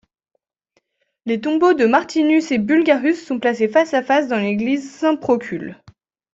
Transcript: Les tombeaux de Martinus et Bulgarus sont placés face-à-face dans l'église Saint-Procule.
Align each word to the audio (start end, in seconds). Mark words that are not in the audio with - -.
Les 1.27 1.39
tombeaux 1.41 1.75
de 1.75 1.85
Martinus 1.85 2.49
et 2.51 2.57
Bulgarus 2.57 3.23
sont 3.23 3.37
placés 3.39 3.67
face-à-face 3.67 4.27
dans 4.27 4.39
l'église 4.39 4.89
Saint-Procule. 4.91 5.77